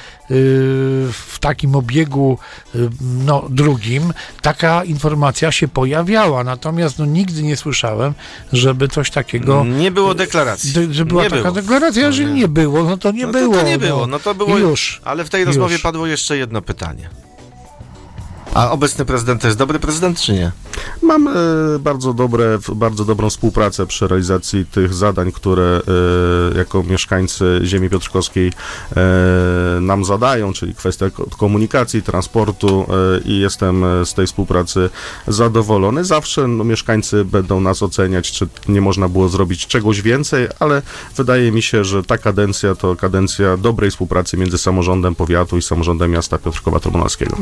w 1.13 1.39
takim 1.41 1.77
obiegu 1.77 2.39
y, 2.75 2.89
no, 3.01 3.47
drugim, 3.51 4.13
taka 4.43 4.85
informacja 4.85 5.53
się 5.53 5.69
pojawiała. 5.69 6.45
Natomiast 6.45 6.99
no, 6.99 7.07
nigdy 7.07 7.43
nie 7.43 7.57
słyszałem, 7.57 8.15
żeby 8.53 8.89
coś 8.89 9.11
takiego 9.11 9.65
Nie 9.65 9.91
było 9.91 10.15
deklaracji. 10.15 10.73
Że 10.91 11.05
była 11.05 11.23
nie 11.23 11.31
taka 11.31 11.43
było. 11.43 11.55
deklaracja, 11.55 12.13
że 12.13 12.25
nie 12.25 12.49
było, 12.49 12.85
no 12.85 12.97
to 12.97 13.13
nie 13.13 13.27
no 13.27 13.33
było. 13.33 13.55
To, 13.55 13.61
to 13.61 13.67
nie 13.67 13.79
było, 13.79 14.07
no 14.07 14.19
to 14.19 14.35
było. 14.35 14.59
Już. 14.59 15.01
Ale 15.05 15.25
w 15.25 15.31
tej 15.31 15.45
rozmowie 15.45 15.73
Już. 15.73 15.83
padło 15.83 16.07
jeszcze 16.07 16.37
jedno 16.37 16.63
pytanie. 16.63 17.11
A 18.55 18.71
obecny 18.71 19.05
prezydent 19.05 19.41
to 19.41 19.47
jest 19.49 19.59
dobry 19.59 19.79
prezydent, 19.79 20.21
czy 20.21 20.33
nie? 20.33 20.53
Mam 21.03 21.29
e, 21.29 21.33
bardzo, 21.79 22.15
dobre, 22.15 22.59
bardzo 22.75 23.05
dobrą 23.05 23.31
współpracę 23.31 23.87
przy 23.87 24.09
realizacji 24.09 24.67
tych 24.67 24.95
zadań, 24.95 25.33
które 25.33 25.81
e, 26.55 26.59
jako 26.59 26.83
mieszkańcy 26.83 27.61
ziemi 27.65 27.91
piotrkowskiej 27.91 28.53
e, 28.97 29.81
nam 29.81 30.05
zadają, 30.05 30.53
czyli 30.53 30.75
kwestia 30.75 31.11
ko- 31.11 31.27
komunikacji, 31.39 32.03
transportu 32.03 32.87
e, 32.89 33.21
i 33.29 33.39
jestem 33.39 33.85
e, 33.85 34.07
z 34.07 34.15
tej 34.15 34.27
współpracy 34.27 34.91
zadowolony. 35.29 36.05
Zawsze 36.05 36.49
no, 36.49 36.65
mieszkańcy 36.65 37.25
będą 37.25 37.61
nas 37.61 37.83
oceniać, 37.83 38.33
czy 38.33 38.49
nie 38.69 38.81
można 38.81 39.09
było 39.09 39.29
zrobić 39.29 39.67
czegoś 39.67 40.03
więcej, 40.03 40.49
ale 40.61 40.83
wydaje 41.17 41.53
mi 41.53 41.63
się, 41.63 41.85
że 41.85 42.03
ta 42.03 42.19
kadencja 42.19 42.75
to 42.75 42.97
kadencja 42.97 43.57
dobrej 43.57 43.91
współpracy 43.91 44.37
między 44.37 44.59
samorządem 44.59 45.15
powiatu 45.15 45.57
i 45.57 45.63
samorządem 45.63 46.11
miasta 46.11 46.39
Piotrkowa 46.39 46.81
Trybunalskiego. 46.81 47.37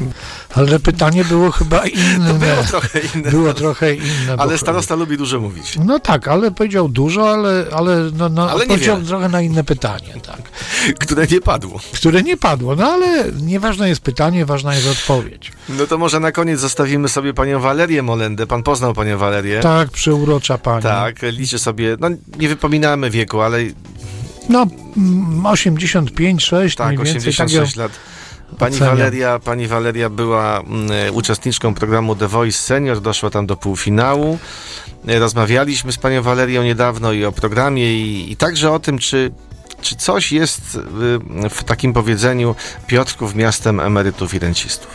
Ale 0.55 0.79
pytanie 0.79 0.98
było 1.29 1.51
chyba 1.51 1.87
inne. 1.87 2.35
Było 2.35 2.63
trochę 2.71 3.01
inne. 3.15 3.31
Było 3.31 3.55
trochę 3.55 3.95
inne. 3.95 4.37
bo- 4.37 4.43
Ale 4.43 4.59
starosta 4.59 4.95
lubi 4.95 5.17
dużo 5.17 5.41
mówić. 5.41 5.79
No 5.85 5.99
tak, 5.99 6.29
ale 6.29 6.51
powiedział 6.51 6.89
dużo, 6.89 7.31
ale, 7.33 7.65
ale, 7.73 8.11
no, 8.17 8.29
no, 8.29 8.51
Ale 8.51 8.63
odpowiedział 8.63 8.95
niewiele. 8.97 9.09
trochę 9.09 9.29
na 9.29 9.41
inne 9.43 9.65
pytanie, 9.65 10.15
tak. 10.27 10.43
Które 11.03 11.27
nie 11.27 11.41
padło. 11.41 11.81
Które 11.95 12.23
nie 12.23 12.37
padło, 12.37 12.77
no 12.77 12.87
ale 12.93 13.25
nieważne 13.43 13.89
jest 13.89 14.01
pytanie, 14.01 14.47
ważna 14.47 14.75
jest 14.75 14.89
odpowiedź. 14.89 15.53
No 15.69 15.87
to 15.87 15.99
może 15.99 16.21
na 16.21 16.33
koniec 16.33 16.61
zostawimy 16.61 17.09
sobie 17.09 17.35
panią 17.35 17.61
Walerię 17.61 18.03
Molendę. 18.03 18.47
Pan 18.47 18.63
poznał 18.63 18.95
panią 18.95 19.19
Walerię. 19.19 19.61
Tak, 19.61 19.91
przyurocza 19.91 20.59
pani. 20.59 20.83
Tak, 20.83 21.17
liczy 21.23 21.59
sobie, 21.59 21.97
no 22.01 22.09
nie 22.39 22.49
wypominamy 22.49 23.11
wieku, 23.11 23.41
ale 23.41 23.59
No, 24.49 24.67
mm, 24.97 25.47
85, 25.47 26.43
6 26.45 26.77
tak, 26.77 26.87
mniej 26.87 26.99
więcej. 26.99 27.29
86 27.31 27.75
tak 27.75 27.83
lat. 27.83 27.93
Pani. 28.59 28.79
Waleria, 28.79 29.39
pani 29.39 29.67
Waleria 29.67 30.11
była 30.11 30.61
mm, 30.61 31.15
uczestniczką 31.15 31.75
programu 31.75 32.17
The 32.17 32.29
Voice 32.29 32.59
Senior, 32.59 33.01
doszła 33.01 33.31
tam 33.31 33.47
do 33.47 33.57
półfinału. 33.57 34.39
E, 35.09 35.19
Rozmawialiśmy 35.19 35.93
z 35.93 35.99
panią 35.99 36.23
Walerią 36.23 36.63
niedawno 36.63 37.13
i 37.13 37.25
o 37.25 37.33
programie 37.33 37.93
i, 37.95 38.33
i 38.33 38.37
także 38.37 38.73
o 38.73 38.79
tym, 38.79 38.99
czy, 38.99 39.31
czy 39.81 39.97
coś 39.97 40.33
jest 40.33 40.75
y, 40.75 41.49
w 41.51 41.65
takim 41.65 41.93
powiedzeniu 41.93 42.55
Piotrków 42.87 43.35
miastem 43.35 43.81
emerytów 43.81 44.35
i 44.35 44.39
rencistów. 44.39 44.91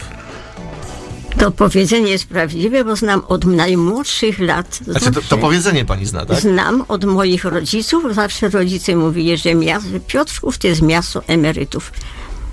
To 1.38 1.52
powiedzenie 1.52 2.12
jest 2.12 2.28
prawdziwe, 2.28 2.86
bo 2.86 2.96
znam 2.96 3.22
od 3.28 3.46
najmłodszych 3.46 4.40
lat. 4.40 4.80
Znaczy, 4.88 5.12
to, 5.12 5.22
to 5.22 5.38
powiedzenie 5.38 5.86
pani 5.86 6.06
zna, 6.06 6.26
tak? 6.26 6.40
Znam 6.40 6.84
od 6.88 7.06
moich 7.06 7.46
rodziców, 7.46 8.04
zawsze 8.16 8.50
rodzice 8.50 8.96
mówili, 8.96 9.38
że 9.38 9.56
miasto, 9.56 9.90
Piotrków 10.08 10.58
to 10.58 10.68
jest 10.68 10.82
miasto 10.82 11.24
emerytów. 11.28 11.92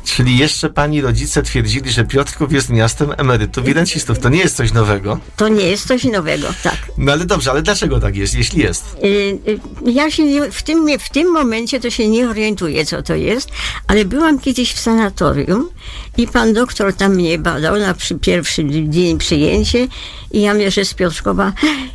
Czyli 0.04 0.38
jeszcze 0.38 0.70
pani 0.70 1.00
rodzice 1.00 1.42
twierdzili, 1.42 1.90
że 1.90 2.04
Piotrków 2.04 2.52
jest 2.52 2.68
miastem 2.70 3.12
emerytów 3.16 3.68
i 3.68 3.72
rencistów. 3.72 4.18
To 4.18 4.28
nie 4.28 4.38
jest 4.38 4.56
coś 4.56 4.72
nowego. 4.72 5.18
To 5.36 5.48
nie 5.48 5.64
jest 5.66 5.86
coś 5.88 6.04
nowego, 6.04 6.48
tak. 6.62 6.76
No 6.98 7.12
ale 7.12 7.24
dobrze, 7.24 7.50
ale 7.50 7.62
dlaczego 7.62 8.00
tak 8.00 8.16
jest, 8.16 8.34
jeśli 8.34 8.62
jest? 8.62 8.84
Y, 9.04 9.08
y, 9.48 9.60
Ja 9.90 10.10
się 10.10 10.24
nie, 10.24 10.50
w, 10.50 10.62
tym, 10.62 10.86
w 10.98 11.08
tym 11.10 11.32
momencie 11.32 11.80
to 11.80 11.90
się 11.90 12.08
nie 12.08 12.28
orientuję, 12.30 12.86
co 12.86 13.02
to 13.02 13.14
jest, 13.14 13.48
ale 13.86 14.04
byłam 14.04 14.38
kiedyś 14.38 14.72
w 14.72 14.80
sanatorium 14.80 15.68
I 16.16 16.26
pan 16.26 16.52
doktor 16.52 16.94
tam 16.94 17.14
mnie 17.14 17.38
badał 17.38 17.78
na 17.78 17.94
przy 17.94 18.18
pierwszy 18.18 18.64
dzień 18.88 19.18
przyjęcie 19.18 19.88
i 20.32 20.40
ja 20.40 20.70
że 20.70 20.84
z 20.84 20.94
Piotrkowa, 20.94 21.52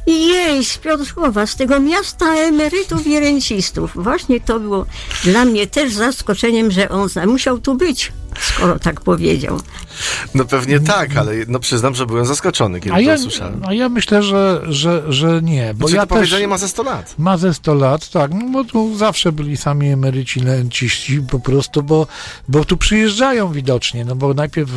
jej, 0.07 0.65
z 0.65 0.77
Piotrkowa, 0.77 1.47
z 1.47 1.55
tego 1.55 1.79
miasta 1.79 2.35
emerytów 2.35 3.07
i 3.07 3.19
rencistów. 3.19 3.91
Właśnie 3.95 4.41
to 4.41 4.59
było 4.59 4.85
dla 5.23 5.45
mnie 5.45 5.67
też 5.67 5.93
zaskoczeniem, 5.93 6.71
że 6.71 6.89
on 6.89 7.09
musiał 7.27 7.59
tu 7.59 7.75
być, 7.75 8.11
skoro 8.39 8.79
tak 8.79 9.01
powiedział. 9.01 9.59
No 10.35 10.45
pewnie 10.45 10.79
tak, 10.79 11.17
ale 11.17 11.31
no 11.47 11.59
przyznam, 11.59 11.95
że 11.95 12.05
byłem 12.05 12.25
zaskoczony, 12.25 12.79
kiedy 12.79 12.93
A 12.93 12.97
to 12.97 13.01
ja, 13.01 13.13
usłyszałem. 13.15 13.61
a 13.67 13.73
ja 13.73 13.89
myślę, 13.89 14.23
że, 14.23 14.61
że, 14.67 15.03
że 15.13 15.41
nie, 15.41 15.73
bo 15.73 15.87
Bo 15.87 15.89
ja 15.89 16.01
to 16.01 16.07
też... 16.07 16.17
powiedzenie 16.17 16.47
ma 16.47 16.57
ze 16.57 16.67
100 16.67 16.83
lat. 16.83 17.15
Ma 17.17 17.37
ze 17.37 17.53
100 17.53 17.73
lat, 17.73 18.09
tak, 18.09 18.31
no 18.33 18.49
bo 18.51 18.63
tu 18.63 18.97
zawsze 18.97 19.31
byli 19.31 19.57
sami 19.57 19.87
emeryci, 19.87 20.39
lenciści 20.39 21.21
po 21.21 21.39
prostu, 21.39 21.83
bo, 21.83 22.07
bo 22.49 22.65
tu 22.65 22.77
przyjeżdżają 22.77 23.51
widocznie, 23.51 24.05
no 24.05 24.15
bo 24.15 24.33
najpierw, 24.33 24.69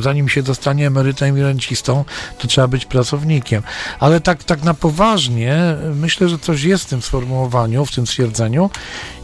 zanim 0.00 0.28
się 0.28 0.42
zostanie 0.42 0.86
emerytem 0.86 1.38
i 1.38 1.40
rencistą, 1.42 2.04
to 2.38 2.48
trzeba 2.48 2.68
być 2.68 2.86
pracownikiem. 2.86 3.62
Ale 4.00 4.20
tak, 4.20 4.44
tak 4.44 4.62
na 4.62 4.74
poważnie, 4.74 5.76
myślę, 5.94 6.28
że 6.28 6.38
coś 6.38 6.62
jest 6.62 6.84
w 6.84 6.88
tym 6.88 7.02
sformułowaniu, 7.02 7.86
w 7.86 7.90
tym 7.94 8.06
stwierdzeniu 8.06 8.70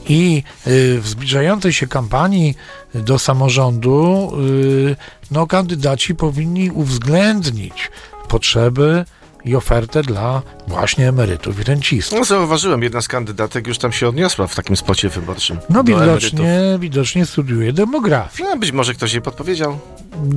i 0.09 0.43
y, 0.67 1.01
w 1.01 1.09
zbliżającej 1.09 1.73
się 1.73 1.87
kampanii 1.87 2.55
do 2.95 3.19
samorządu, 3.19 4.33
y, 4.41 4.97
no 5.31 5.47
kandydaci 5.47 6.15
powinni 6.15 6.71
uwzględnić 6.71 7.91
potrzeby 8.29 9.05
i 9.47 9.57
ofertę 9.57 10.03
dla 10.03 10.43
właśnie 10.67 11.09
emerytów 11.09 11.61
i 11.61 11.65
rencistów. 11.65 12.19
No 12.19 12.25
zauważyłem, 12.25 12.83
jedna 12.83 13.01
z 13.01 13.09
kandydatek 13.09 13.67
już 13.67 13.79
tam 13.79 13.93
się 13.93 14.09
odniosła 14.09 14.47
w 14.47 14.55
takim 14.55 14.77
spocie 14.77 15.09
wyborczym. 15.09 15.59
No 15.71 15.85
do 15.85 15.99
widocznie, 15.99 16.61
widocznie 16.81 17.27
studiuje 17.27 17.73
demografię. 17.73 18.45
No, 18.45 18.57
być 18.57 18.73
może 18.73 18.95
ktoś 18.95 19.13
jej 19.13 19.23
podpowiedział. 19.23 19.79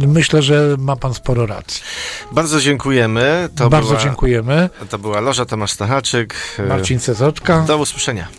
Myślę, 0.07 0.41
że 0.41 0.75
ma 0.77 0.95
pan 0.95 1.13
sporo 1.13 1.45
racji. 1.45 1.83
Bardzo 2.31 2.61
dziękujemy. 2.61 3.49
To 3.55 3.69
Bardzo 3.69 3.89
była, 3.89 4.01
dziękujemy. 4.01 4.69
To 4.89 4.99
była 4.99 5.19
Loża 5.19 5.45
Tomasz 5.45 5.71
Stachaczyk. 5.71 6.35
Marcin 6.67 6.99
Cezotka. 6.99 7.61
Do 7.61 7.77
usłyszenia. 7.77 8.27